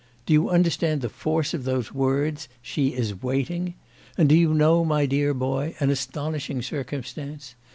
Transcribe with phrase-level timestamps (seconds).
[0.25, 3.75] Do you understand the force of those words: she is waiting!
[4.17, 7.53] And do you know, my dear boy, an astonishing circumstance?